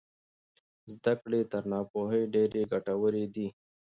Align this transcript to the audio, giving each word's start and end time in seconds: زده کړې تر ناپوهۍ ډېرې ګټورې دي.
زده 0.91 1.13
کړې 1.21 1.41
تر 1.51 1.63
ناپوهۍ 1.71 2.23
ډېرې 2.33 2.61
ګټورې 2.71 3.25
دي. 3.33 3.47